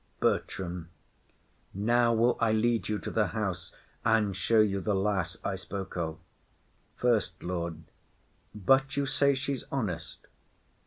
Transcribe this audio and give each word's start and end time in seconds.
_]BERTRAM. 0.19 0.89
Now 1.75 2.11
will 2.11 2.35
I 2.39 2.53
lead 2.53 2.89
you 2.89 2.97
to 2.97 3.11
the 3.11 3.27
house, 3.37 3.71
and 4.03 4.35
show 4.35 4.59
you 4.59 4.81
The 4.81 4.95
lass 4.95 5.37
I 5.43 5.55
spoke 5.55 5.95
of. 5.95 6.17
SECOND 6.99 7.33
LORD. 7.47 7.83
But 8.55 8.97
you 8.97 9.05
say 9.05 9.35
she's 9.35 9.63
honest. 9.71 10.25